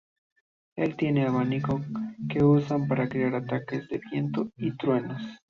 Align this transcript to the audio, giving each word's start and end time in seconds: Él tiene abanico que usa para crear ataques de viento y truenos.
Él 0.75 0.95
tiene 0.97 1.27
abanico 1.27 1.79
que 2.27 2.43
usa 2.43 2.79
para 2.87 3.07
crear 3.07 3.35
ataques 3.35 3.87
de 3.87 3.99
viento 4.09 4.49
y 4.57 4.75
truenos. 4.75 5.21